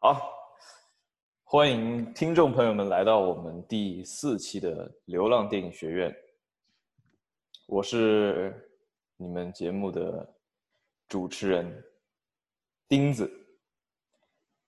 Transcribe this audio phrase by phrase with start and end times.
[0.00, 0.32] 好，
[1.44, 6.14] 欢迎听众朋友们来到我们第四期的流浪电影学院。
[7.66, 8.70] 我是
[9.16, 10.34] 你们节目的
[11.08, 11.84] 主持人
[12.88, 13.30] 钉子。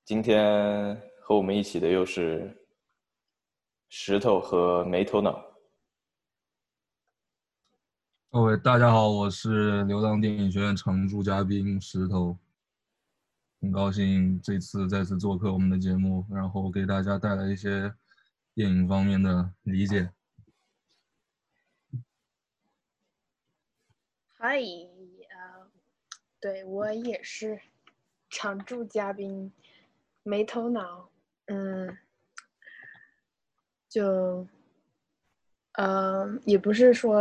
[0.04, 1.00] 今天
[1.30, 2.66] 和我们一起的又是
[3.88, 5.40] 石头和没头脑。
[8.32, 12.36] 各位大家好，我是流浪电影学院常驻嘉宾石头，
[13.61, 17.94] 很高兴这次再次做客我们的节目，然后给大家带来一些
[18.52, 20.10] 电影方面的理解。
[24.32, 25.71] 嗨，呃，
[26.40, 27.60] 对我也是
[28.29, 29.52] 常驻嘉宾，
[30.24, 31.08] 没头脑，
[31.53, 31.99] 嗯，
[33.89, 34.47] 就，
[35.72, 37.20] 呃，也不是说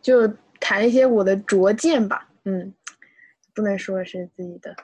[0.00, 0.26] 就
[0.58, 2.74] 谈一些我的拙见吧，嗯，
[3.54, 4.74] 不能说是自己的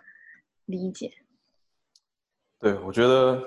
[0.66, 1.10] 理解。
[2.58, 3.42] 对，我觉得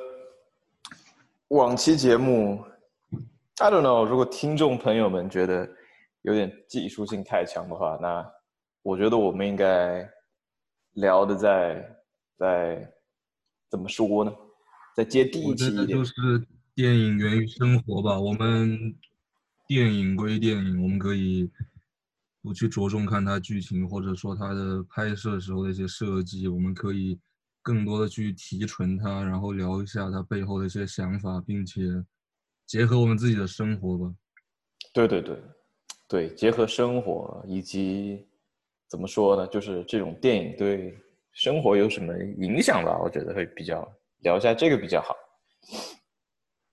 [1.49, 2.65] 往期节目
[3.57, 5.69] ，I don't know，如果听众朋友们觉得
[6.23, 8.27] 有点技术性太强的话，那
[8.81, 10.09] 我觉得我们应该
[10.93, 11.97] 聊的再
[12.35, 12.91] 再
[13.69, 14.35] 怎么说呢？
[14.95, 16.03] 再接地气一点就。
[16.03, 16.13] 是
[16.75, 18.17] 电影源于生活吧。
[18.17, 18.95] 我们
[19.67, 21.49] 电影归电影，我们可以
[22.41, 27.19] 不去着重看它剧情，或者说它的拍摄时候的一些设计，我们可以
[27.61, 31.81] 更多的去提纯它，然后聊一下它背后的一些想法，并且
[32.65, 34.15] 结合我们自己的生活吧。
[34.93, 35.37] 对对对，
[36.07, 38.25] 对，结合生活以及
[38.87, 40.97] 怎么说呢，就是这种电影对
[41.33, 42.97] 生活有什么影响吧？
[42.97, 43.85] 我觉得会比较
[44.19, 45.15] 聊一下这个比较好。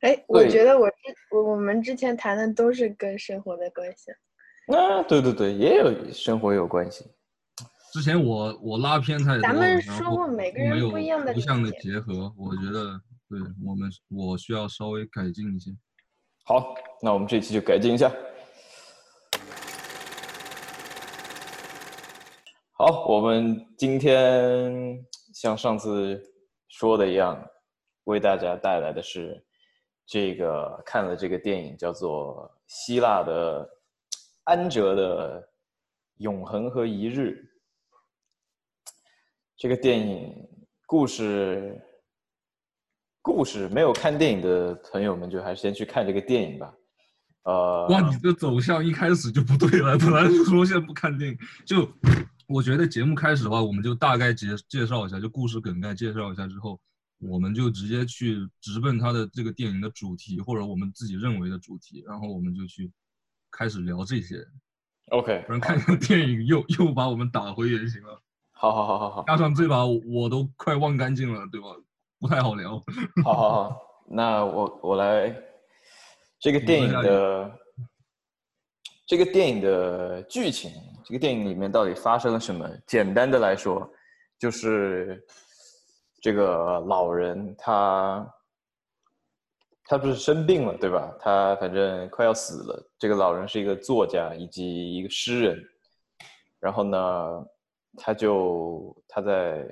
[0.00, 0.96] 哎，我觉得我之
[1.30, 4.10] 我我们之前谈的都是跟生活的关系。
[4.74, 7.06] 啊，对对对，也有生活有关系。
[7.92, 15.70] 之前我我拉偏太多了，咱们说过每个人不一样的图像的结合，我觉得对我们我需要稍微改进一些。
[16.44, 18.12] 好，那我们这期就改进一下。
[22.72, 25.02] 好，我们今天
[25.32, 26.22] 像上次
[26.78, 27.42] 说的一样，
[28.04, 29.42] 为大家带来的是
[30.04, 33.66] 这个看了这个电影叫做希腊的
[34.44, 35.40] 安哲的
[36.18, 37.30] 《永恒和一日》。
[39.56, 40.46] 这个电影
[40.84, 41.80] 故事
[43.22, 46.74] 故事没有看电影的朋友们，就还是先去看这个电影吧。
[47.44, 49.96] 呃，哇，你这走向一开始就不对了。
[49.96, 51.88] 本来说先不看电影，就
[52.46, 56.80] 我觉得节目开始的话，我们就大概介介绍一下，就故事梗概介绍一下之后，
[57.18, 62.90] 我们就直接去直奔它的这个电影的主题，或者我们自己认为的主题，然后我们就去
[63.50, 64.46] 开始聊这些
[65.10, 68.22] ，OK，不然看个电影又又把我们打回原形了。
[68.52, 71.66] 好好好好好加上这把我都快忘干净了，对吧？
[72.18, 72.82] 不太好聊。
[73.22, 75.34] 好好好，那我我来
[76.38, 77.58] 这个电影的
[79.06, 80.72] 这个电影的剧情，
[81.06, 82.68] 这个电影里面到底发生了什么？
[82.84, 83.88] 简单的来说，
[84.40, 85.24] 就是
[86.20, 88.34] 这个老人他
[89.84, 91.16] 他不是生病了，对吧？
[91.20, 92.92] 他反正快要死了。
[92.98, 95.64] 这个老人是一个作家以及一个诗人，
[96.58, 97.46] 然后呢，
[97.96, 99.64] 他就他在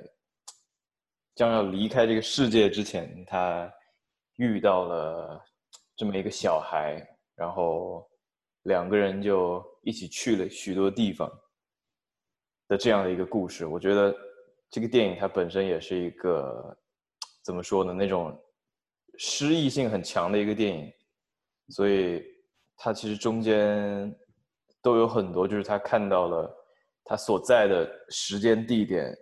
[1.35, 3.69] 将要离开这个世界之前，他
[4.37, 5.43] 遇到了
[5.97, 8.09] 这么一个小孩，然后
[8.63, 11.31] 两个人就一起去了许多地方
[12.67, 13.65] 的这样的一个故事。
[13.67, 14.13] 我觉得
[14.71, 16.75] 这个电影它本身也是一个
[17.43, 18.35] 怎么说呢，那种
[19.19, 20.91] 诗意性很强的一个电影，
[21.69, 22.23] 所以
[22.75, 24.13] 它其实中间
[24.81, 26.51] 都有很多，就是他看到了
[27.03, 29.15] 他所在的时间地点，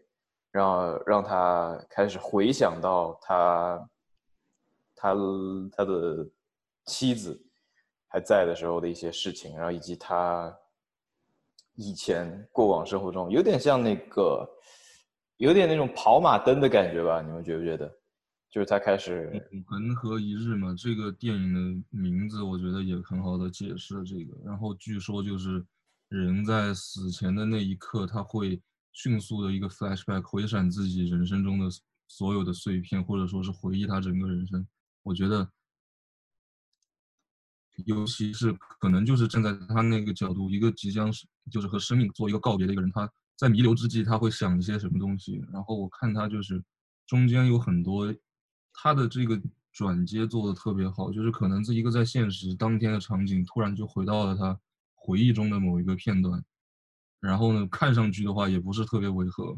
[0.49, 3.89] 让让他开始回想到他
[4.95, 5.15] 他
[5.75, 6.25] 他的
[6.85, 7.39] 妻子
[8.13, 10.55] 还在的时候的一些事情，然后以及他
[11.73, 14.47] 以前过往生活中有点像那个
[15.37, 17.23] 有点那种跑马灯的感觉吧？
[17.23, 17.91] 你们觉不觉得？
[18.51, 24.37] 就是他开始永恒和一日嘛，这个电影的名字我觉得也很好的解释了这个。
[24.45, 25.65] 然后据说就是
[26.09, 28.61] 人在死前的那一刻，他会
[28.91, 31.65] 迅速的一个 flashback 回闪自己人生中的
[32.07, 34.63] 所有的碎片，或者说是回忆他整个人生。
[35.01, 35.49] 我觉得，
[37.85, 45.43] 尤其是可能就是站在他那个角度，一个即将是就是和生命做一个告别的一个人，他在弥留之际，他会想一些什么东西。
[45.51, 46.63] 然后我看他就是
[47.07, 48.13] 中间有很多
[48.73, 49.41] 他的这个
[49.71, 54.59] 转接做的特别好，就是可能这一个在现实当天的场景，突然就回到了他
[54.93, 56.43] 回忆中的某一个片段，
[57.19, 59.57] 然后呢，看上去的话也不是特别违和，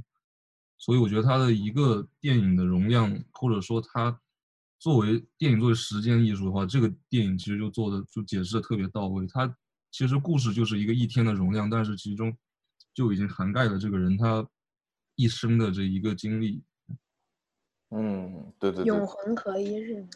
[0.77, 4.19] 所以我觉得他的一个电影的容量，或者说他
[4.85, 9.25] 作为电影作为时间艺术的话，这个电影其实就做的就解释的特别到位。
[9.25, 9.51] 它
[9.89, 12.31] 其实故事就是一个一天的容量，但是其中
[12.93, 14.47] 就已经涵盖了这个人他
[15.15, 16.63] 一生的这一个经历。
[17.89, 20.07] 嗯，对对对，永恒和一日。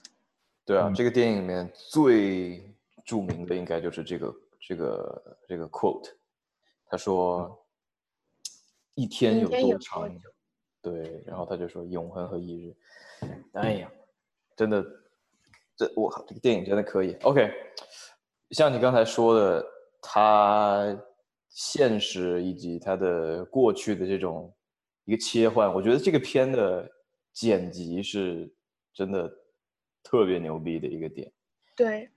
[0.66, 2.72] 对啊，嗯这个电影里面最
[3.04, 6.12] 著名的应该就是这个这个这个 quote，
[6.86, 7.66] 他说
[8.94, 10.16] 一天有多长？
[10.80, 12.76] 对，然后他就说永恒和一日。
[13.54, 13.92] 哎呀，
[14.60, 14.86] 真的，
[15.78, 17.14] 这我靠，这个电影真的可以。
[17.22, 17.50] OK，
[18.52, 19.66] 像你刚才说的，
[20.02, 21.02] 他
[21.48, 24.54] 现实以及他的过去的这种
[25.06, 26.86] 一个切换，我觉得这个片的
[27.32, 28.54] 剪辑是
[28.94, 29.32] 真的
[30.04, 31.32] 特别牛逼的一个点。
[31.74, 32.10] 对，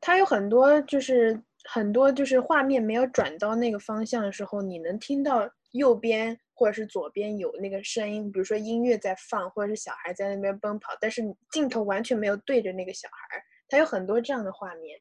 [0.00, 15.00] 它有很多就是很多就是画面没有转到那个方向的时候，你能听到右边或者是左边有那个声音，比如说音乐在放，或者是小孩在那边奔跑，但是镜头完全没有对着那个小孩，他有很多这样的画面。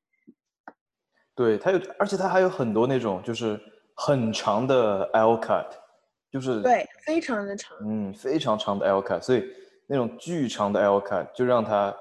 [1.35, 3.59] 对，他有，而且他还有很多那种就是
[3.94, 5.67] 很长的 L cut，
[6.31, 7.77] 就是对，非常的长。
[7.85, 9.44] 嗯，非常长的 L cut，所以
[9.85, 11.94] 那种巨长的 L cut 就让他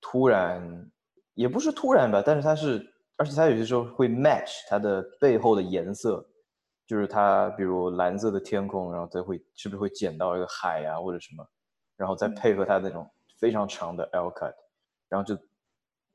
[0.00, 0.88] 突然，
[1.34, 2.80] 也不是突然吧，但是他是，
[3.16, 6.24] 而且他有些时候会 match 它的背后的颜色，
[6.90, 11.48] 就是它比如蓝色的天空，然后再会是不是会剪到一个海啊或者什么，
[11.96, 13.08] 然后再嗯配合它那种
[13.38, 14.52] 非常长的 L cut，
[15.08, 15.36] 然后就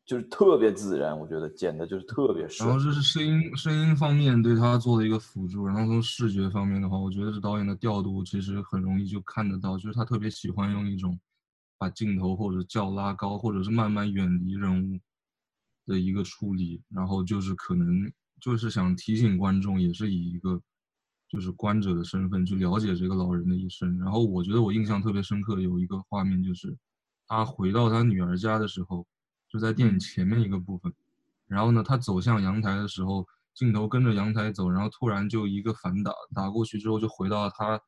[0.06, 2.78] 就是特别自然，我觉得剪的就是特别然后。
[2.78, 11.18] 这是声音声音方面对他做的一个辅助，然后从视觉方面的话，我觉得是导演的调度其实很容易就看得到，就是他特别喜欢用一种
[11.78, 15.00] 把镜头或者叫拉高，或者是慢慢远离人物
[15.86, 20.62] 的一个处理，然后就是可能就是想提醒观众，也是以一个
[21.28, 23.98] 就是观者的身份去了解这个老人的一生。
[24.00, 26.78] 然后我觉得我印象特别深刻有一个画面，就是
[27.28, 29.06] 他回到他女儿家的时候，
[29.50, 30.94] 就在电影前面一个部分。
[31.48, 37.80] 然后呢，他走向阳台的时候，镜头跟着阳台走，然后突然就一个反打，打过去之后就回到他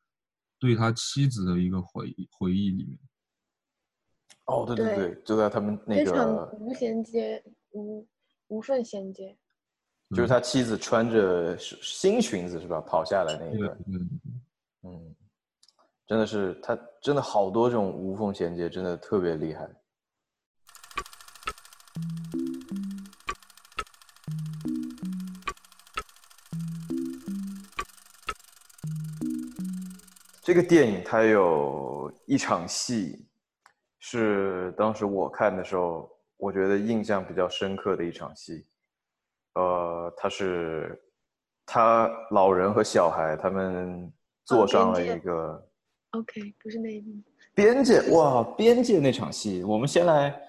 [0.60, 2.98] 对他妻子的一个回忆回忆里面。
[4.46, 8.08] 哦，对对对对，就在他们那非常个，无衔接，无
[8.48, 9.38] 无缝衔接。
[10.16, 13.78] 就是他妻子穿着新裙子是吧，跑下来那一对段。
[13.84, 14.02] 对，
[14.84, 15.16] 嗯，
[16.08, 19.68] 真的是他真的好多这种无缝衔接，真的特别厉害。
[30.42, 33.28] 这个电影它有一场戏，
[34.00, 38.66] 是当时我看的时候，我觉得印象比较深刻的一场戏。
[39.58, 41.02] 呃，他是
[41.66, 44.12] 他老人和小孩他们
[44.46, 45.68] 坐哦上了一个
[46.12, 47.22] OK，不是那一幕。
[47.56, 50.40] 边界，哇，边界那场戏，我们先来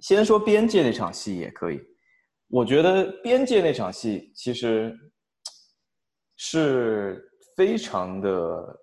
[0.00, 1.80] 先说边界那场戏也可以。
[2.48, 4.94] 我觉得边界那场戏其实
[6.36, 7.26] 是
[7.56, 8.78] 非常的，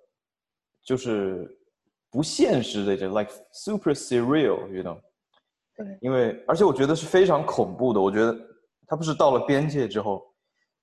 [0.84, 1.48] 就是
[2.10, 5.00] 不现实的，就 like super surreal，you know。
[5.76, 8.02] 对，因为而且我觉得是非常恐怖的。
[8.02, 8.36] 我觉得
[8.88, 10.26] 他不是到了边界之后，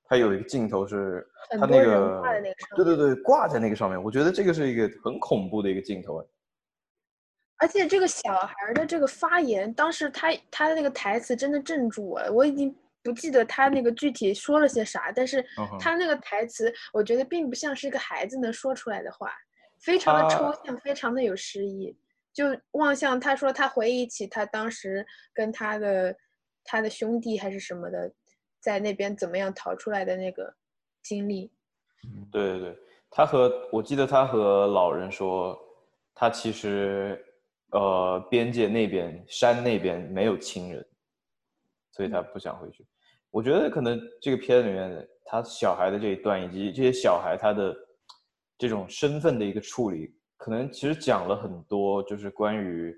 [0.04, 6.20] 他有一个镜头是他那个挂在那个上对对对挂在那个上面，我觉得这个是一个很恐怖的一个镜头。
[6.20, 6.26] 哎
[7.58, 15.44] 而且这个小孩儿的这个发言，当时他他的那个台词真的镇住我了，我已经不记得他那个具体说了些啥，但是
[15.78, 19.30] 他那个台词，我觉得并不像是一个孩子能说出来的话，
[19.80, 21.96] 非常的抽他象，非常的有诗意。
[22.34, 26.12] 就望向他说他回忆起他当时跟他的
[26.64, 28.12] 他的兄弟还是什么的，
[28.60, 30.54] 在那边怎么样逃出来的那个
[31.02, 31.52] 经历。
[32.30, 32.78] 对对对，
[33.10, 35.58] 他和我记得他和老人说，
[36.14, 37.24] 他其实
[37.70, 40.84] 呃边界那边山那边没有亲人，
[41.92, 42.86] 所以他不想回去。
[43.30, 47.74] 我觉得可能这个片里面他小孩的这一段，以及这些小孩他的
[48.58, 52.94] 这种身份的一个处理，可能其实讲了很多，就是关于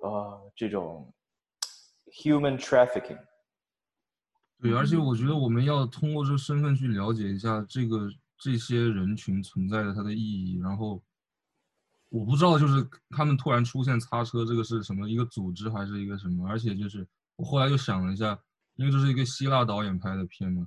[0.00, 1.12] 呃这种
[2.22, 3.18] human trafficking。
[4.60, 10.58] 对，而且嗯我觉得我们要通过这个身份去了解一下这个这些人群存在的它的意义。
[10.60, 11.02] 然后
[12.08, 16.48] 我不知道，就是他们突然出现擦车，这个是什么一个组织还是一个什么？
[16.48, 17.06] 而且就是
[17.36, 18.38] 我后来又想了一下，
[18.76, 20.66] 因为这是一个希腊导演拍的片嘛，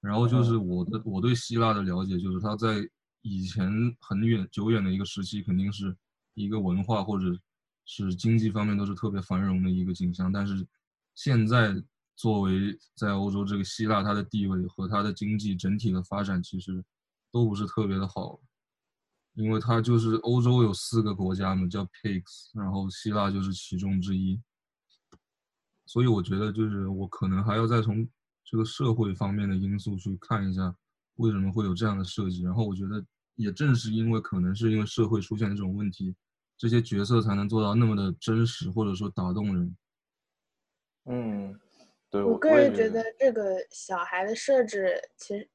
[0.00, 2.86] 然后就是我的我对希腊的了解就是他在
[3.22, 3.70] 以前
[4.00, 5.96] 很远久远的一个时期，肯定是
[6.34, 7.26] 一个文化或者
[7.84, 10.32] 是经济方面都是特别繁荣的一个景象。
[10.32, 10.66] 但是
[11.22, 11.74] 现在
[12.16, 16.82] 作为在欧洲这个希腊，它的地位和它的经济整体的发展其实
[17.30, 18.40] 都不是特别的好，
[19.34, 24.40] 因为它就是欧洲有四个国家嘛，叫 Pigs，然后希腊就是其中之一。
[25.84, 28.08] 所以我觉得就是我可能还要再从
[28.42, 30.74] 这个社会方面的因素去看一下，
[31.16, 32.40] 为什么会有这样的设计。
[32.44, 36.16] 然后我觉得也正是因为可能是因为社会出现这种问题，
[36.56, 39.76] 这些角色才能做到那么的真实，或者说打动人。
[41.10, 41.60] 嗯，
[42.08, 45.48] 对我个人觉得这个小孩的设置其实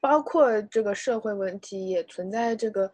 [0.00, 2.90] 包括这个社会问题，也存在这个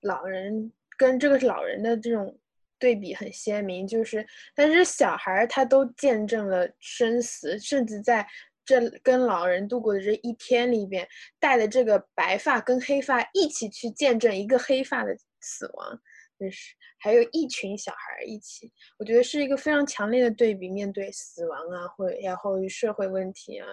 [0.00, 2.36] 老人跟这个老人的这种。
[2.80, 8.26] 对比很鲜明，就是，但是小孩他都见证了生死，甚至在
[8.64, 11.06] 这跟老人度过的这一天里边，
[11.38, 16.00] 带着这个白发跟黑发一起去见证一个黑发的死亡，
[16.40, 23.66] 就是还有一群小孩一起，我觉得是一个非常强烈的对比，面对死亡啊，或然后社会问题啊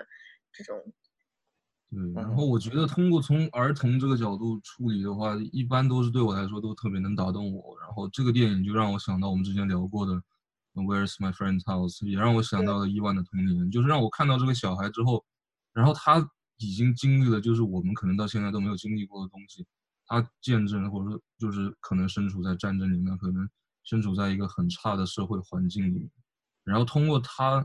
[0.51, 0.75] 这种。
[1.89, 7.79] 对，然后我觉得通过从儿童这个角度处理的话，一般都是对我来说都特别能打动我。
[7.79, 10.12] 然后这个电影就让我想到我们之前聊过的
[10.74, 15.24] 《Where's My Friend's House》，也让我想到了《伊万的童年》，就是让我看到这个小孩之后，
[15.71, 19.65] 然后他已经经历了就是我们可能到现在都没有经历过的东西，
[20.08, 23.48] 他见证或者说就是可能身处在战争里面，可能
[23.84, 26.10] 身处在一个很差的社会环境里面，
[26.64, 27.62] 然后通过他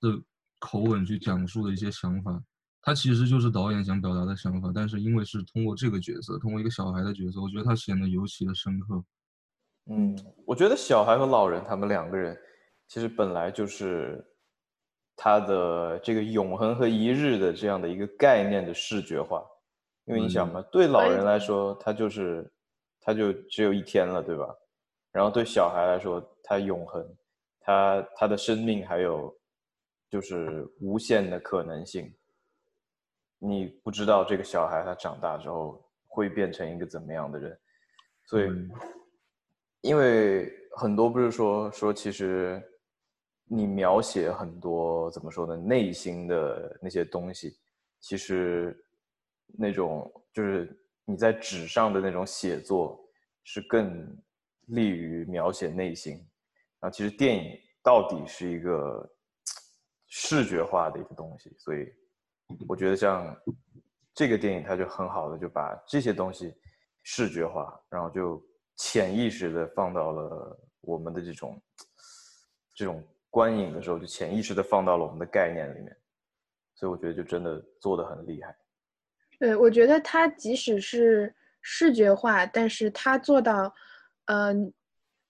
[0.00, 0.22] 的
[0.58, 2.42] 口吻去讲述的一些想法。
[2.82, 9.04] 他其实就是导演想表达的想法，但是因为是通过这个角色，通过一个小孩的角色，我觉得他显得尤其的深刻。
[9.90, 12.34] 嗯，我觉得小孩和老人他们两个人，
[12.88, 14.24] 其实本来就是
[15.14, 19.42] 他的这个永恒和一日的这样的一个概念的视觉化。
[20.10, 22.52] 因为你想嘛，对老人来说，他就是
[23.00, 24.52] 他就只有一天了，对吧？
[25.12, 27.16] 然后对小孩来说，他永恒，
[27.60, 29.32] 他他的生命还有
[30.08, 32.12] 就是无限的可能性。
[33.38, 37.58] 你不知道这个小孩他长大之后会变成一个怎么样的人，
[38.24, 38.68] 所以，
[39.80, 42.60] 因为很多不是说说其实
[43.44, 47.56] 你描写很多怎么说呢内心的那些东西，
[48.00, 48.76] 其实
[49.58, 53.00] 那种就是你在纸上的那种写作
[53.44, 54.16] 是更
[54.66, 56.14] 利于描写内心，
[56.78, 59.10] 然后其实电影到底是一个
[60.08, 61.86] 视觉化的一个东西，所以。
[62.66, 63.32] 我觉得像
[64.12, 66.52] 这个电影，它就很好的就把这些东西
[67.04, 68.44] 视觉化，然后就
[68.76, 71.62] 潜意识的放到了我们的这种
[72.74, 75.96] 这种观影的时候，就潜意识的放到了我们的概念里面，
[76.74, 78.52] 所以我觉得就真的做的很厉害。
[79.40, 83.74] 对，我觉得它即使是视觉化，但是它做到，
[84.26, 84.72] 嗯。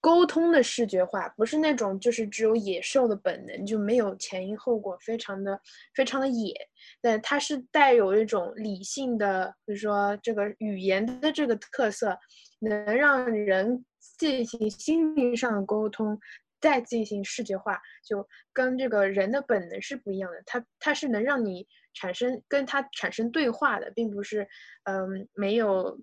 [0.03, 5.61] 沟通的视觉化不是那种就是只有野兽的本能就没有前因后果，非常的
[5.95, 6.55] 非常的野。
[7.03, 12.19] 但它是带有一种理性的，比如说这个语言的这个特色，
[12.61, 13.85] 能让人
[14.17, 16.19] 进行心灵上的沟通，
[16.63, 20.43] 再进行视觉化，就跟这个人的本能是不一样的。
[20.47, 24.49] 它它是能让你产生跟它产生对话的，并不是
[24.85, 26.01] 嗯没有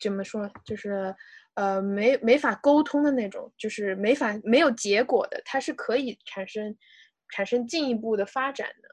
[0.00, 1.14] 怎么说就是。
[1.54, 6.74] 呃，没没法沟通的那种，就是没法没有结果的，它是可以产生
[7.28, 8.88] 产生进一步的发展的。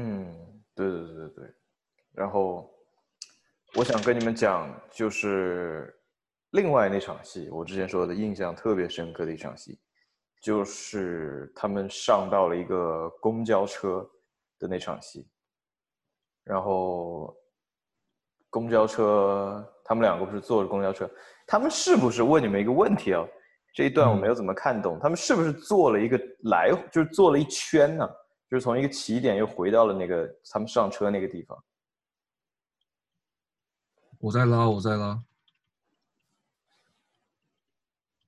[0.00, 1.54] 嗯，对对对对对。
[2.14, 2.68] 然后
[3.74, 5.94] 我想跟你们讲，就是
[6.50, 9.78] 另外那场戏，我之前说的印象特别深刻的一场戏，
[10.40, 14.10] 就是他们上到了一个公交车
[14.58, 15.26] 的那场戏，
[16.44, 17.36] 然后
[18.50, 21.10] 公交车，他们两个不是坐着公交车。
[21.46, 23.24] 他们是不是问你们一个问题啊？
[23.74, 24.98] 这一段我没有怎么看懂。
[25.00, 28.08] 他们是不是做了一个来，就是做了一圈呢？
[28.50, 31.64] 就是从一个起点又回到了那个他们上车那个地方。
[34.18, 35.22] 我在拉，我在拉。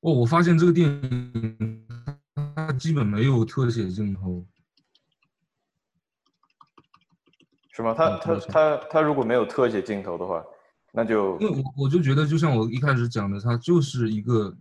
[0.00, 1.87] 哦，我发现这个电影
[2.54, 4.46] 它基本没有特写镜头，
[7.73, 7.95] 是吗？
[7.95, 10.45] 他他他他如果没有特写镜头的话。
[10.93, 14.53] 那就因为我我就觉得，就像我一开始讲的，它就是一个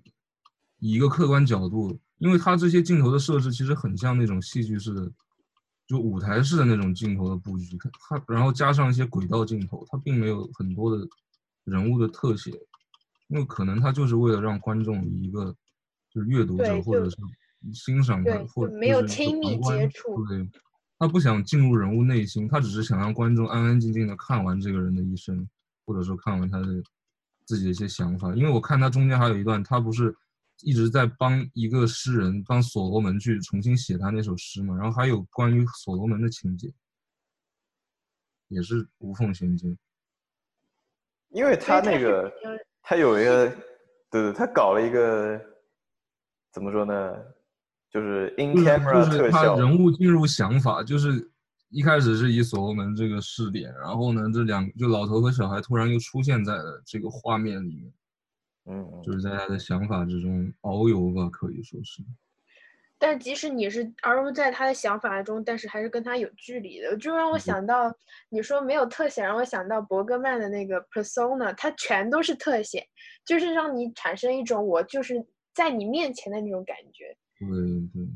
[0.78, 5.12] 以一个客观角度，因为它这些镜头的设置其实很像那种戏剧式的，
[5.88, 7.75] 就舞台式的那种镜头的布局，
[8.08, 11.04] 它然后加上一些轨道镜头，它并没有很多的
[11.63, 12.51] 人物的特写，
[13.30, 15.46] 因为可能它就是为了让观众以一个
[16.13, 17.18] 就是阅读者或者是
[17.74, 20.48] 欣赏者或者没有亲密接触，对，
[21.00, 25.50] 他不想进入人物内心，他只是想让观众安安静静的看完这个人的一生。
[25.86, 26.68] 或者说看完他的
[27.46, 30.15] 自己的一些想法，因为我看他中间还有一段，他不是
[30.62, 36.72] 一直在帮一个诗人帮所罗门去重新写他那首诗嘛，然后还有关于所罗门的情节，
[38.50, 39.75] 也是无缝衔接。
[41.29, 42.32] 因为他那个
[42.84, 43.50] 他有一个，
[44.12, 45.44] 对对，他搞了一个
[46.53, 46.94] 怎么说呢？
[47.91, 51.31] 就是 in 就是 camera 就是他人物进入想法，就是
[51.69, 57.93] 一开始是以所罗门这个视点，然后呢，这两就老头和小孩突然又出现在了这个画面里面，
[58.65, 62.03] 嗯，嗯就是在他的想法之中遨游吧，可以说是。
[63.01, 67.96] 但即使你是遨游在他的想法中，但是还是跟他有距离的，就让我嗯想到
[68.27, 72.86] 你说没有特写，让我想到伯格曼的那个 persona，它全都是特写，
[73.25, 77.15] 就是让你产生一种我就是在你面前的那种感觉。
[77.39, 77.48] 对
[77.93, 78.08] 对，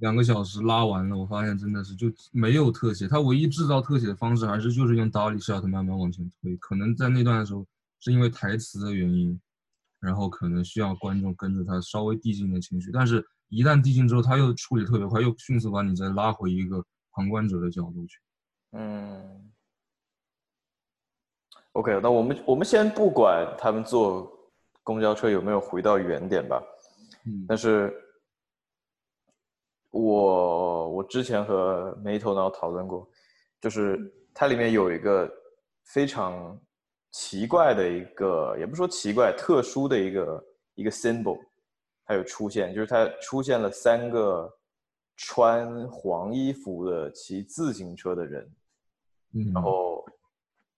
[0.00, 7.64] 两个小时拉完了，我发现真的是就没有特写，他唯一制造特写的方式还是就是用 dolly shot 慢慢往前推，可能在那段的时候
[8.00, 9.40] 是因为台词的原因，
[10.00, 18.18] 然后可能需要观众跟着他稍微递进点情绪，但是一旦递进之后，他又处理特别快，又迅速把你再拉回一个旁观者的角度去。
[18.72, 19.52] 嗯
[21.72, 24.32] ，OK，那我们我们先不管他们坐
[24.82, 26.62] 公交车有没有回到原点吧，
[27.24, 27.44] 嗯。
[27.48, 27.92] 但是
[29.90, 33.08] 我我之前和没头脑讨论过，
[33.60, 33.98] 就是
[34.32, 35.30] 它里面有一个
[35.84, 36.58] 非常
[37.10, 41.38] 奇怪的一个，也不说奇怪，特殊的一个一个 symbol，
[42.04, 44.50] 它有出现，就是它出现了三个
[45.16, 48.50] 穿黄衣服的骑自行车的人，
[49.34, 50.04] 嗯，然后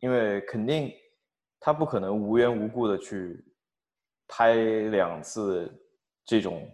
[0.00, 0.92] 因为肯定
[1.60, 3.42] 他不可能无缘无故的去
[4.26, 5.72] 拍两次
[6.24, 6.70] 这种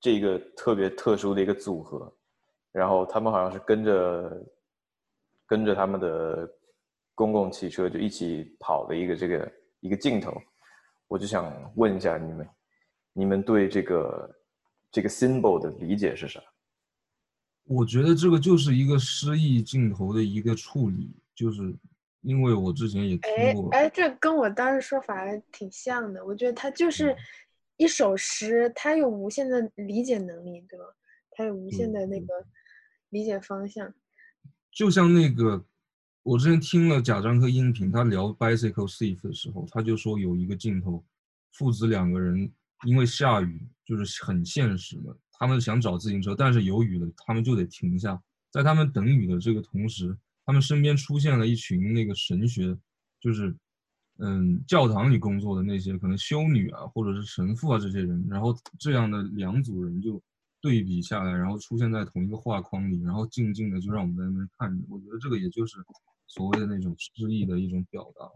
[0.00, 2.12] 这个特别特殊的一个组合，
[2.72, 4.46] 然后他们好像是跟着
[5.46, 6.48] 跟着他们的
[7.14, 10.32] 公共汽车就一起跑的一个这个一个镜头，
[11.08, 12.48] 我就想问一下你们，
[13.12, 14.36] 你们对这个
[14.90, 16.40] 这个 symbol 的理解是啥？
[17.64, 21.72] 我觉得这个就是一个诗意镜头的一个处理，就是
[22.22, 26.24] 因为我之前也哎听过，哎，这跟我当时说法还挺像的。
[26.24, 27.16] 我觉得它嗯就是
[27.80, 30.84] 一首诗，它有无限的理解能力，对吧？
[31.30, 32.46] 它有无限的那嗯个
[33.08, 33.94] 理解方向。
[34.70, 35.64] 就像那个，
[36.22, 41.02] 我之前听了贾樟柯音频，他聊 Bicycle Thief 的时候，他就说有一个镜头，
[41.54, 42.52] 父子两个人
[42.84, 48.22] 因为下雨，就是很现实的，他们想找自行车，但是有雨了，他们就得停下。
[48.50, 50.14] 在他们等雨的这个同时，
[50.44, 52.76] 他们身边出现了一群那个神学，
[53.18, 53.56] 就是
[54.22, 60.20] 嗯教堂里工作的那些可能修女啊，或者是神父啊这些人，然后这样的两组人就
[60.60, 64.84] 对比下来，然后出现在同一个画框里，然后静静的就让我们在那边看着。
[64.90, 65.78] 我觉得这个也就是
[66.26, 68.30] 所谓的那种诗意的一种表达。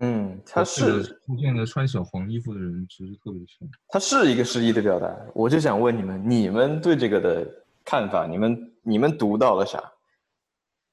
[0.00, 3.68] 嗯，他是出现的穿小黄衣服的人其实特别像。
[3.88, 9.82] 他是一个诗意的表达，我就想问你们，你们对这个的看法，你们你们读到了啥？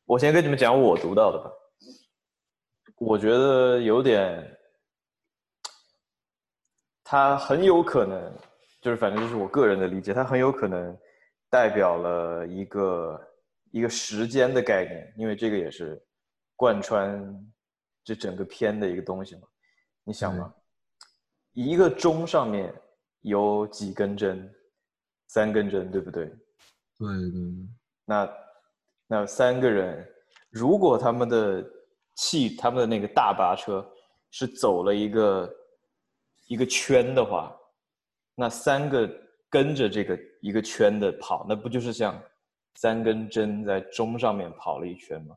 [0.05, 1.51] 我先跟你们讲我读到的吧。
[3.05, 4.57] 我觉得有点，
[7.03, 8.33] 它很有可能，
[8.81, 10.97] 就是反正就是我个人的理解，它很有可能
[11.47, 13.27] 代表了一个
[13.69, 16.03] 一个时间的概念，因为这个也是
[16.55, 17.23] 贯穿
[18.03, 19.47] 这整个片的一个东西嘛。
[20.03, 20.51] 你想嘛，
[21.53, 22.73] 一个钟上面
[23.21, 24.51] 有几根针？
[25.27, 26.25] 三根针，对不对？
[26.25, 27.41] 对对对，
[28.03, 28.33] 那
[29.05, 30.07] 那三个人，
[30.49, 31.63] 如果他们的
[32.15, 33.85] 汽他们的那个大巴车
[34.31, 35.55] 是走了一个
[36.47, 37.55] 一个圈的话，
[38.35, 39.09] 那三个
[39.49, 42.21] 跟着这个一个圈的跑，那不就是像
[42.75, 45.35] 三根针在钟上面跑了一圈吗？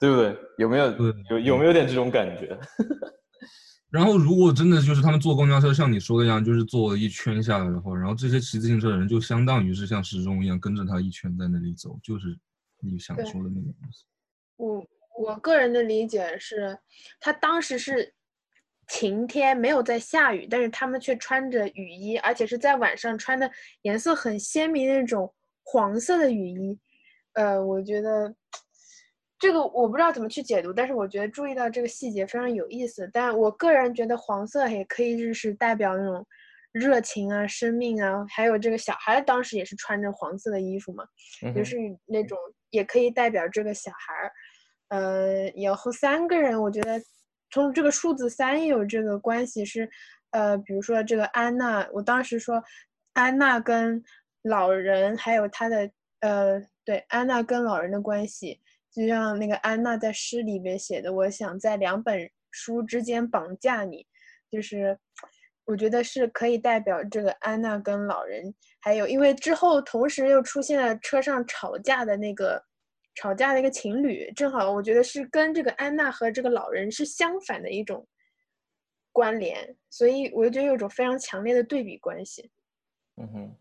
[0.00, 0.36] 对不对？
[0.58, 2.56] 有没有对有有没有点这种感觉？
[3.90, 12.38] 然后如果真的就是他们坐公交车，像你说的一样，就是坐了一圈下来的话，然后这些骑自行车的人就相当于是像时钟一样跟着他一圈在那里走，就是
[12.80, 14.04] 你想说的那个东西。
[14.56, 14.86] 我
[15.18, 16.78] 我个人的理解是，
[17.18, 18.14] 他当时是
[18.86, 23.50] 晴天，没有在下雨，但是他们却穿着雨衣，而且是在晚上穿的
[23.82, 26.78] 颜色很鲜明的那种黄色的雨衣。
[27.32, 28.32] 呃，我觉得
[29.38, 33.10] 这个我不知道怎么去解读，但是我觉得注意到这个细节非常有意思。
[33.12, 36.24] 但我个人觉得黄色也可以就是代表那种
[36.72, 41.04] 热情啊、生命啊，还有这个小孩当时也是穿着黄色的衣服嘛。
[41.54, 41.76] 就是
[42.06, 42.38] 那种
[42.70, 44.32] 也可以代表这个小孩儿。
[44.88, 47.00] 呃，然后三个人，我觉得
[47.50, 49.88] 从这个数字三有这个关系是，
[50.30, 52.62] 呃，比如说这个安娜，我当时说
[53.14, 54.02] 安娜跟
[54.42, 58.60] 老人还有她的呃，对，安娜跟老人的关系，
[58.92, 64.06] 就像那个安娜在诗里面写的，我想在两本书之间绑架你，
[64.50, 64.98] 就是。
[65.70, 72.64] 我觉得是可以代表这个安娜跟老人，还有因为之后同时又出现了车上吵架的那个
[73.18, 78.06] 吵架的一个情侣，正好我觉得是跟这个安娜和这个老人是相反的一种
[79.10, 82.48] 关联，所以我就觉得有一种非常强烈的对比关系。
[83.16, 83.56] 嗯哼，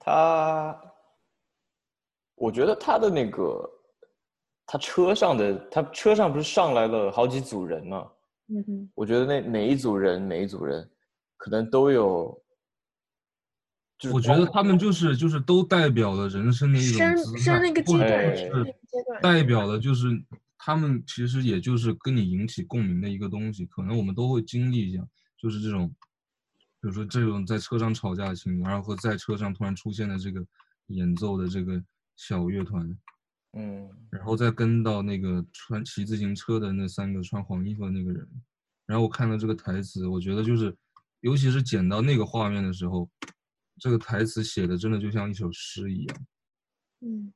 [0.00, 0.92] 他，
[2.34, 3.70] 我觉得他的那个，
[4.66, 8.10] 他车上的他车上不是上来了好几组人吗？
[8.48, 10.90] 嗯哼，我觉得那每一组人每一组人，
[11.36, 12.43] 可能都有，就是
[14.12, 20.08] 我觉得他们就是就是都代表了人生的一种生姿生态那个阶段，哎是生那个阶段，代表的就是
[20.58, 25.06] 他们其实也就是跟你引起共鸣的一个东西，可能我们都会经历一下，
[25.38, 25.88] 就是这种，
[26.80, 30.44] 比如说这种在车上吵架的情侣，然后和在车上突然出现的这个
[30.88, 31.82] 演奏的这个
[32.16, 32.98] 小乐团，
[33.56, 33.88] 嗯。
[34.10, 38.28] 然后再跟到那个穿骑自行车的那三个穿黄衣服的那个人，
[38.86, 40.74] 然后我看到这个台词，我觉得就是，
[41.20, 43.08] 尤其是剪到那个画面的时候，
[43.78, 46.26] 这个台词写的真的就像一首诗一样。
[47.00, 47.32] 嗯，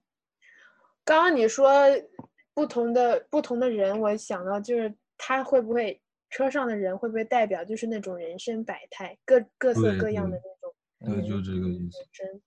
[1.05, 1.71] 刚刚你说
[2.55, 10.41] 不同的不同的人，我想到就是他会不会车上的人会不会代表就是那种人生百态，各各色各样的
[11.01, 11.99] 那种对，就这个意思。
[11.99, 12.43] 人生，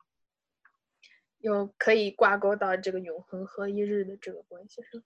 [1.40, 5.02] 有可以挂钩到这个永恒和一日的这个关系上。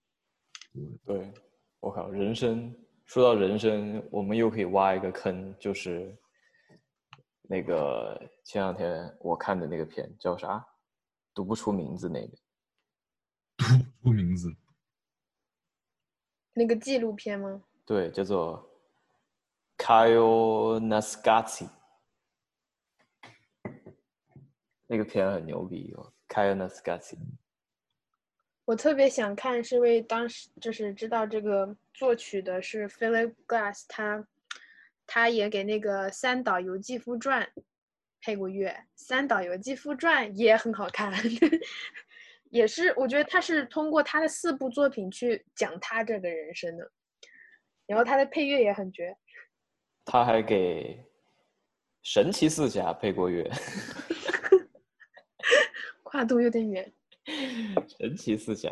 [1.04, 1.32] 对，
[1.80, 6.14] 我靠，人生说到人生，我们又可以挖一个坑，就是
[7.48, 10.66] 那个前两天我看的那个片叫啥？
[11.34, 12.38] 读不出名字那个
[13.58, 14.10] 不。
[14.10, 14.56] 出名字，
[16.54, 17.64] 那个纪录片吗？
[17.84, 18.70] 对，叫做
[19.78, 21.68] Kyle Nascati，
[24.86, 27.18] 那个片很牛逼哦，Kyle Nascati。
[28.64, 34.26] 我特别想看，是因为当时就是知道这个作曲的是 Philip Glass，他
[35.08, 37.48] 他也给那个三岛由纪夫传
[38.22, 41.14] 配过乐，三岛由纪夫传也很好看，
[42.50, 46.92] 也是我觉得他是通过他的四部作品去讲他这个人生的，
[47.86, 49.16] 然后他的配乐也很绝。
[50.04, 51.04] 他还给
[52.04, 53.50] 神奇四侠配过乐，
[56.04, 56.94] 跨度有点远。
[57.98, 58.70] 神奇四侠。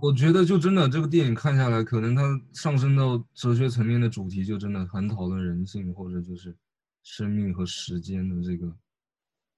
[0.00, 2.22] 我觉得就真的这个电影看下来，可能它
[2.52, 6.54] 上升到哲学层面的主题，就真的很讨论人性或者就是
[7.02, 8.66] 生命和时间的这个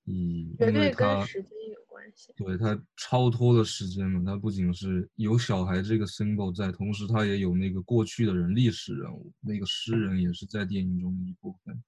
[0.05, 2.33] 意义，绝对因为它跟时间有关系。
[2.37, 11.83] 对它超脱了时间嘛，它不仅是有小孩这个 symbol 在，同时它也有那个过去的人、历史人物，那个诗人也是在电影中的一部分，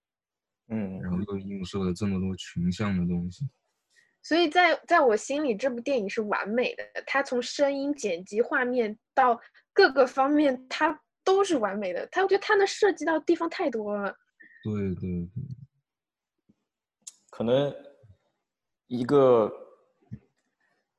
[0.69, 3.49] 嗯，然后又映射了这么多群像的东西。
[4.23, 6.85] 所以在在我心里，这部电影是完美的。
[7.07, 9.41] 它从声音、剪辑、画面到
[9.73, 12.07] 各个方面，它都是完美的。
[12.09, 14.15] 它我觉得它能涉及到地方太多了。
[14.63, 15.29] 对对对，
[17.31, 17.75] 可能
[18.89, 19.51] 一个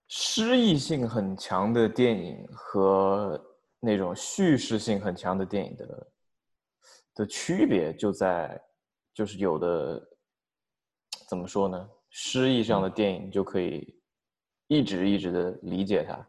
[0.07, 3.39] 诗意性很强的电影和
[3.79, 6.11] 那种叙事性很强的电影的
[7.13, 8.59] 的区别就在，
[9.13, 10.01] 就是有的
[11.29, 11.89] 怎么说呢？
[12.11, 13.95] 诗意上的电影就可以
[14.67, 16.27] 一直一直的理解它，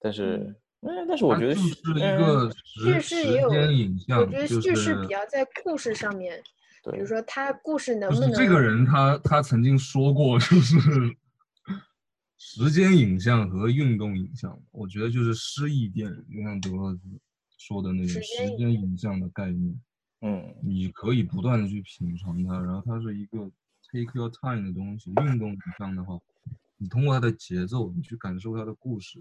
[0.00, 0.36] 但是，
[0.80, 6.42] 嗯，但是我觉得是一嗯个时叙事也有时间影像，我觉得就是叙事比较在故事上面，
[6.92, 10.80] 比如说他故事能不能这个人他他曾经说过，就是
[12.38, 17.00] 时间影像和运动影像，我觉得就是诗意电影，就像德勒兹
[17.58, 18.20] 说的那个时
[18.56, 19.78] 间影像的概念，
[20.22, 20.54] 嗯。
[20.62, 23.50] 你可以不断的去品尝它，然后它是一个
[23.92, 25.10] take your time 的东西。
[25.10, 26.18] 运动影像的话，
[26.76, 29.18] 你通过它的节奏，你去感受它的故事，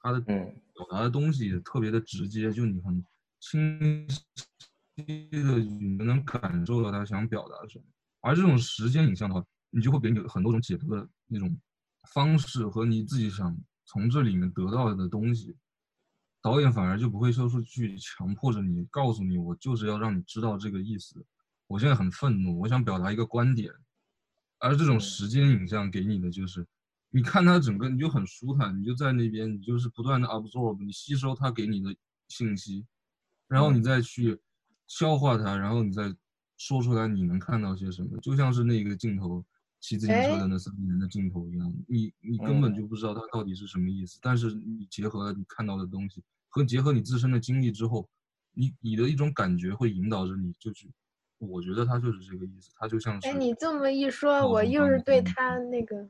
[0.00, 3.04] 它的嗯表达的东西也特别的直接，就你很
[3.40, 7.84] 清晰的你能感受到他想表达什么。
[8.20, 11.54] 而这种时间影像的话，你就会给你很多种解读的那种
[12.12, 15.54] 方式和你自己想从这里面得到的东西。
[16.42, 21.24] 导演反而就不会说是去强迫着你，告诉你我就是要让你知道这个意思。
[21.66, 23.72] 我现在很愤怒，我想表达一个观点，
[24.58, 26.66] 而这种时间影像给你的就是，
[27.10, 31.94] 你看它整个你就很舒坦，你就在那边，你就是不断的 absorb，你吸收它给你的
[32.28, 32.84] 信息，
[33.48, 34.38] 然后你再去
[34.86, 36.14] 消化它，然后你再
[36.56, 39.44] 说出来你能看到些什么，就像是那个镜头
[39.80, 48.08] 骑自行车的那三个人的镜头一样，你你根本嗯就不知道它到底是什么意思，但是你结合了你看到的东西和结合你自身的经历之后，
[48.52, 50.90] 你你的一种感觉会引导着你就去
[51.38, 53.28] 我觉得他就是这个意思，他就像是。
[53.28, 56.08] 哎，你这么一说，哦我又是对嗯他那个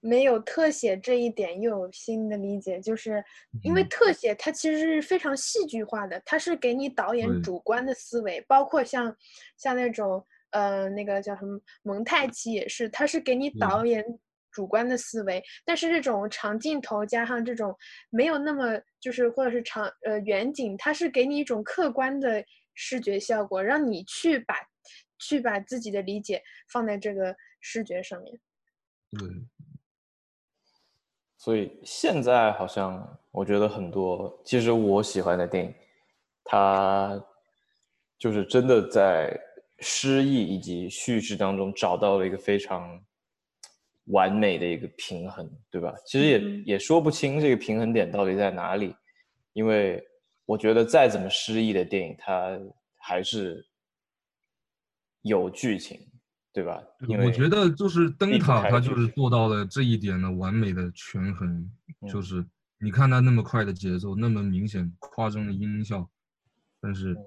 [0.00, 3.24] 没有特写这一点又有新的理解，就是
[3.62, 9.16] 因为嗯特写它其实是非常戏剧化的，它是给你导演主观的思维，包括像
[9.56, 14.04] 像那种呃那个叫什么蒙太奇也是，它是给你导演
[14.50, 17.74] 主观的思维，但是这种长镜头加上这种
[18.10, 24.54] 没有那么就是或者是长呃远景，它是给你一种客观的视觉效果，让你去把
[25.18, 28.40] 去把自己的理解放在这个视觉上面。
[29.10, 29.28] 对，
[31.36, 35.74] 所以现在好像我觉得很多，其实我喜欢的电影，
[36.44, 37.22] 它
[38.18, 39.38] 就是真的在
[39.80, 43.04] 诗意以及叙事当中找到了一个非常
[44.06, 45.94] 完美的一个平衡，对吧？
[46.06, 48.94] 其实也、嗯也说不清这个平衡点到底在哪里，
[49.52, 50.02] 因为
[50.52, 52.60] 我觉得再怎么失意的电影，它
[52.98, 53.66] 还是
[55.22, 55.98] 有剧情，
[56.52, 56.78] 对吧？
[57.08, 61.70] 因为我觉得就是灯塔，它就是做到了这一点的完美的权衡。
[62.06, 62.46] 就嗯是
[62.78, 66.06] 你看它那么快的节奏，那么明显夸张的音效，
[66.82, 67.26] 但是嗯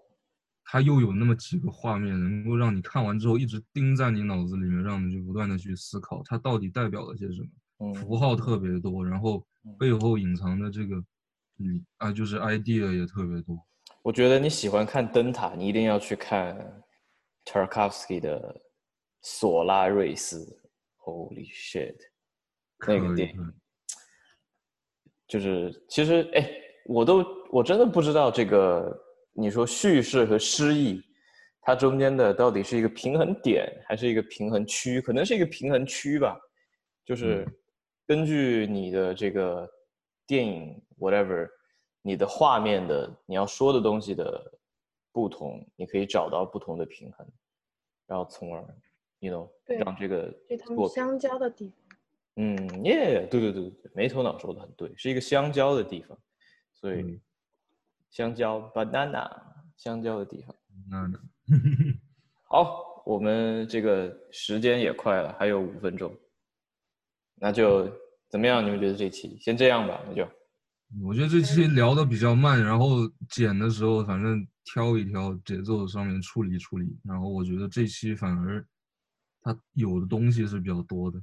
[0.63, 7.47] 它又有那么几个画面，能够让你看完之后一直钉在你脑子里面，让你去不断的去思考它到底代表了些什么。
[7.79, 11.03] 嗯符号特别多，然后嗯背后隐藏的这个，
[11.59, 13.57] 嗯啊，就是 idea 也特别多。
[14.01, 16.83] 我觉得你喜欢看灯塔，你一定要去看
[17.45, 18.39] Tarkovsky 的
[19.21, 20.39] 《索拉瑞斯》
[21.03, 21.95] ，Holy shit，
[22.87, 23.53] 那个电影。
[25.27, 26.47] 就是其实哎，
[26.85, 28.95] 我都我真的不知道这个
[29.33, 31.01] 你说叙事和诗意，
[31.61, 35.01] 它中间的到底是一个平衡点还是一个平衡区？
[35.01, 36.37] 可能是一个平衡区吧，
[37.03, 37.43] 就是
[38.05, 39.67] 根据你的这个
[40.27, 41.49] 电影 whatever，
[42.01, 44.51] 你的画面的你要说的东西的
[45.11, 47.27] 不同，你可以找到不同的平衡，
[48.05, 48.63] 然后从而
[49.19, 51.97] ，you know，让这个就他们作品相交的地方。
[52.37, 56.17] 嗯，耶，对对对对对，没头脑说的很对，是一个相交的地方，
[56.73, 57.21] 所以嗯
[58.09, 59.31] 香蕉 banana
[59.77, 60.55] 香蕉的地方。
[60.89, 61.19] 那那
[62.43, 66.13] 好，我们这个时间也快了，还有五分钟，
[67.35, 67.89] 那就
[68.29, 68.65] 怎么样？
[68.65, 69.99] 你们觉得这期先这样吧？
[70.07, 70.27] 那就
[71.03, 78.65] 我觉得这期聊的比较慢，然后剪的时候反正挑一挑，节奏上面处理处理，然后我觉得这期反而
[79.41, 81.21] 它有的东西是比较多的。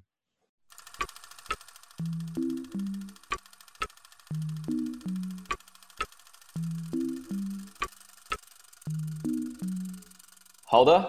[10.65, 11.07] 好的，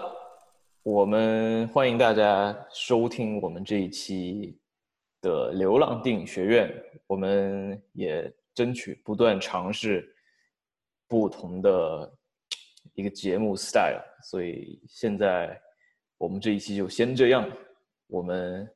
[0.82, 4.58] 我们欢迎大家收听我们这一期
[5.24, 6.68] 的《流浪电影学院》，
[7.06, 10.14] 我们也争取不断尝试
[11.08, 12.12] 不同的
[12.92, 15.58] 一个节目 style，所以现在
[16.18, 17.50] 我们这一期就先这样，
[18.06, 18.68] 我们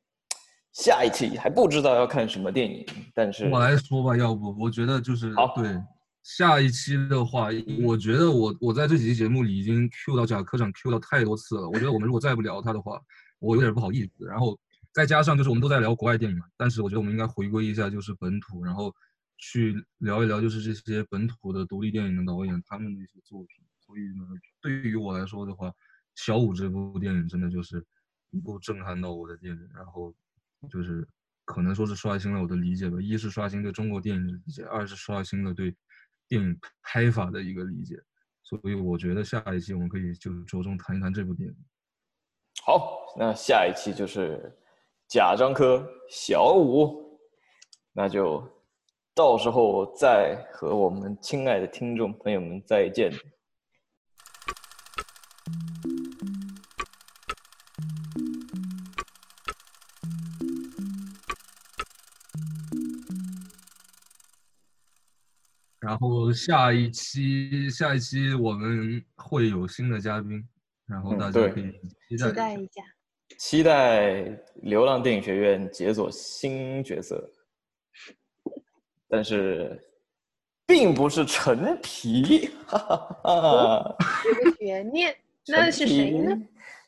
[0.72, 5.68] 下一期还不知道要看什么电影，但是我来说吧，要不我觉得就是好对
[6.22, 7.48] 下一期的话，
[7.84, 11.68] 我觉得我我在这几期节目里已经 Q 到贾科长 Q 到太多次了。
[11.68, 12.98] 我觉得我们如果再不聊他的话，
[13.38, 14.26] 我有点不好意思。
[14.26, 14.58] 然后
[14.92, 18.92] 再加上就是我们都在聊国外电影嘛，但是我觉得我们应该回归一下就是本土，然后
[19.36, 23.64] 去聊一聊就是这些本土的独立电影的导演他们的一些作品。
[23.78, 24.24] 所以呢，
[24.60, 25.72] 对于我来说的话，
[26.14, 27.84] 小五这部电影真的就是
[28.30, 30.12] 一部震撼到我的电影，然后
[30.68, 31.06] 就是
[31.44, 33.00] 可能说是刷新了我的理解吧。
[33.00, 35.74] 一是刷新对中国电影的理解，二是刷新了对
[36.26, 37.96] 电影拍法的一个理解。
[38.42, 41.56] 所以我觉得下一期我们可以就着重谈一谈这部电影。
[42.62, 44.52] 好，那下一期就是
[45.08, 47.18] 贾樟柯小五，
[47.94, 48.46] 那就
[49.14, 53.10] 到时候再和我们亲爱的听众朋友们再见。
[65.80, 70.46] 然后下一期，下一期我们会有新的嘉宾，
[70.84, 71.72] 然后大家可以
[72.10, 72.60] 期期待待一下。
[72.60, 72.97] 一下。
[73.36, 74.24] 期待
[74.62, 77.30] 流浪电影学院解锁新角色，
[79.08, 79.78] 但是
[80.66, 83.96] 并不是陈皮，哈哈哈。
[84.24, 85.14] 有个悬念，
[85.46, 86.36] 那是谁呢？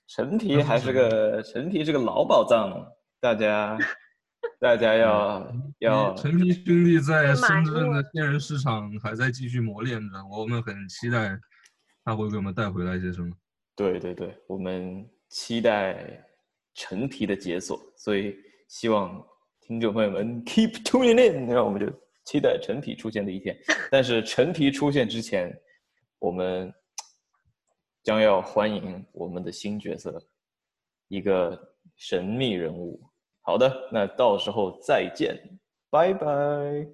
[0.08, 2.84] 陈皮还是个 陈皮是个老宝藏，
[3.20, 3.78] 大家
[4.58, 11.38] 大家要要陈皮兄弟在深圳的现人市场还在继续磨练着，我们很期待
[12.04, 13.30] 他会给我们带回来一些什么。
[13.76, 16.26] 对对对，我们期待
[16.74, 18.36] 陈皮的解锁，所以
[18.68, 19.24] 希望
[19.60, 21.86] 听众朋友们 keep tuning in，然后我们就
[22.24, 23.56] 期待陈皮出现的一天。
[23.90, 25.52] 但是陈皮出现之前，
[26.18, 26.72] 我们
[28.02, 30.20] 将要欢迎我们的新角色，
[31.08, 31.58] 一个
[31.96, 33.00] 神秘人物。
[33.42, 35.36] 好的，那到时候再见，
[35.90, 36.86] 拜拜。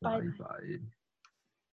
[0.00, 0.97] 拜拜。